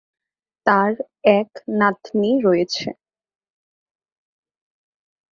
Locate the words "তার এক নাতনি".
0.65-2.31